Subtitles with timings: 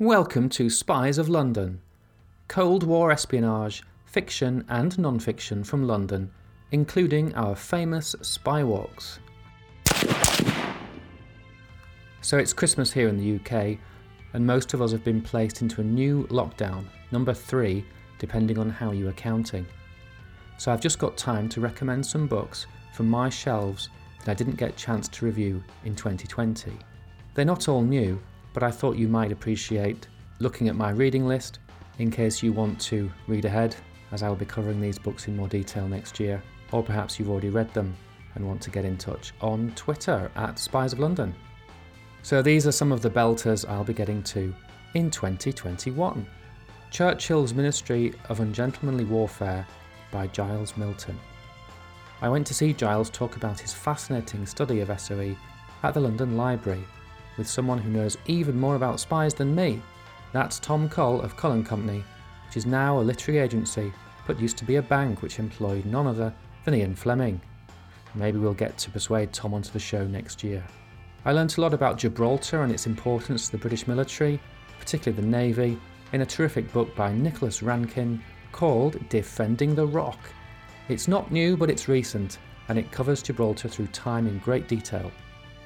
[0.00, 1.78] Welcome to Spies of London.
[2.48, 6.30] Cold War espionage, fiction and non fiction from London,
[6.70, 9.18] including our famous spy walks.
[12.22, 13.76] So it's Christmas here in the UK,
[14.32, 17.84] and most of us have been placed into a new lockdown, number three,
[18.18, 19.66] depending on how you are counting.
[20.56, 23.90] So I've just got time to recommend some books from my shelves
[24.24, 26.72] that I didn't get a chance to review in 2020.
[27.34, 28.18] They're not all new,
[28.52, 30.08] but I thought you might appreciate
[30.38, 31.58] looking at my reading list
[31.98, 33.76] in case you want to read ahead,
[34.12, 36.42] as I will be covering these books in more detail next year,
[36.72, 37.94] or perhaps you've already read them
[38.34, 41.34] and want to get in touch on Twitter at Spies of London.
[42.22, 44.54] So these are some of the belters I'll be getting to
[44.94, 46.26] in 2021.
[46.90, 49.66] Churchill's Ministry of Ungentlemanly Warfare
[50.10, 51.18] by Giles Milton.
[52.22, 55.36] I went to see Giles talk about his fascinating study of SOE
[55.82, 56.84] at the London Library
[57.40, 59.80] with someone who knows even more about spies than me.
[60.34, 62.04] That's Tom Cull of Cull & Company,
[62.46, 63.90] which is now a literary agency,
[64.26, 66.34] but used to be a bank which employed none other
[66.66, 67.40] than Ian Fleming.
[68.14, 70.62] Maybe we'll get to persuade Tom onto the show next year.
[71.24, 74.38] I learnt a lot about Gibraltar and its importance to the British military,
[74.78, 75.78] particularly the Navy,
[76.12, 80.18] in a terrific book by Nicholas Rankin called Defending the Rock.
[80.90, 82.36] It's not new, but it's recent,
[82.68, 85.10] and it covers Gibraltar through time in great detail.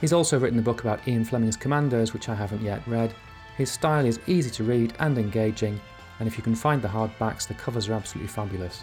[0.00, 3.12] He's also written a book about Ian Fleming's Commandos, which I haven't yet read.
[3.58, 5.78] His style is easy to read and engaging,
[6.18, 8.82] and if you can find the hardbacks, the covers are absolutely fabulous.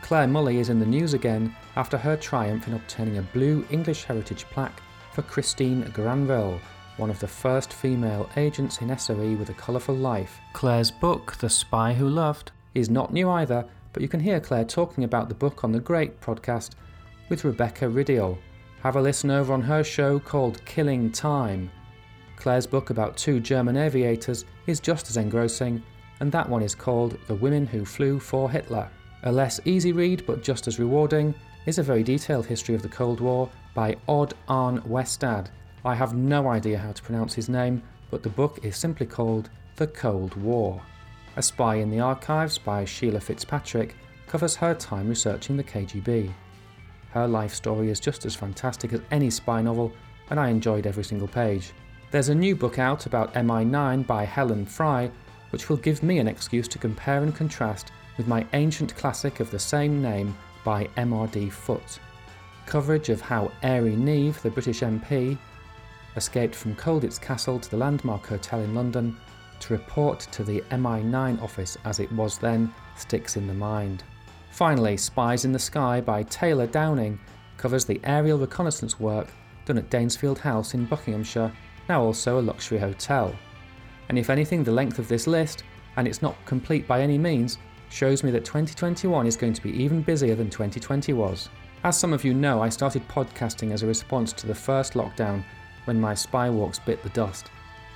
[0.00, 4.04] Clare Mulley is in the news again after her triumph in obtaining a blue English
[4.04, 4.80] Heritage plaque
[5.12, 6.58] for Christine Granville,
[6.96, 10.40] one of the first female agents in SOE with a colourful life.
[10.54, 14.64] Clare's book, The Spy Who Loved, is not new either, but you can hear Claire
[14.64, 16.70] talking about the book on the Great podcast
[17.28, 18.38] with Rebecca Rideal,
[18.84, 21.70] have a listen over on her show called Killing Time.
[22.36, 25.82] Clare's book about two German aviators is just as engrossing,
[26.20, 28.90] and that one is called The Women Who Flew for Hitler.
[29.22, 32.88] A less easy read but just as rewarding is a very detailed history of the
[32.90, 35.46] Cold War by Odd Arne Westad.
[35.86, 39.48] I have no idea how to pronounce his name, but the book is simply called
[39.76, 40.82] The Cold War.
[41.36, 43.96] A Spy in the Archives by Sheila Fitzpatrick
[44.26, 46.34] covers her time researching the KGB.
[47.14, 49.92] Her life story is just as fantastic as any spy novel,
[50.30, 51.72] and I enjoyed every single page.
[52.10, 55.08] There's a new book out about MI9 by Helen Fry,
[55.50, 59.48] which will give me an excuse to compare and contrast with my ancient classic of
[59.52, 62.00] the same name by MRD Foote.
[62.66, 65.38] Coverage of how Airey Neave, the British MP,
[66.16, 69.16] escaped from Colditz Castle to the Landmark Hotel in London
[69.60, 74.02] to report to the MI9 office as it was then sticks in the mind.
[74.54, 77.18] Finally, Spies in the Sky by Taylor Downing
[77.56, 79.26] covers the aerial reconnaissance work
[79.64, 81.50] done at Danesfield House in Buckinghamshire,
[81.88, 83.34] now also a luxury hotel.
[84.08, 85.64] And if anything, the length of this list,
[85.96, 87.58] and it's not complete by any means,
[87.90, 91.48] shows me that 2021 is going to be even busier than 2020 was.
[91.82, 95.42] As some of you know, I started podcasting as a response to the first lockdown
[95.86, 97.50] when my spy walks bit the dust.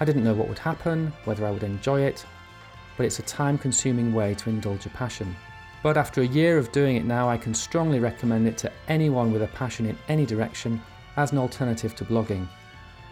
[0.00, 2.26] I didn't know what would happen, whether I would enjoy it,
[2.96, 5.36] but it's a time consuming way to indulge a passion.
[5.82, 9.32] But after a year of doing it now, I can strongly recommend it to anyone
[9.32, 10.80] with a passion in any direction
[11.16, 12.46] as an alternative to blogging.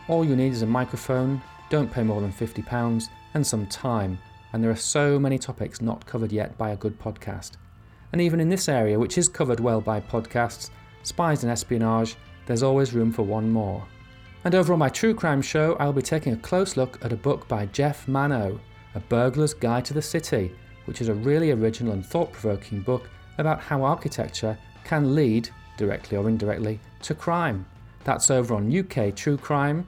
[0.09, 4.19] All you need is a microphone, don't pay more than £50, and some time,
[4.53, 7.53] and there are so many topics not covered yet by a good podcast.
[8.13, 10.71] And even in this area, which is covered well by podcasts,
[11.03, 13.87] spies and espionage, there's always room for one more.
[14.45, 17.17] And over on my true crime show, I'll be taking a close look at a
[17.17, 18.59] book by Geoff Manaugh,
[18.95, 20.53] A Burglar's Guide to the City,
[20.89, 26.17] which is a really original and thought provoking book about how architecture can lead, directly
[26.17, 27.67] or indirectly, to crime.
[28.05, 29.87] That's over on UK True Crime,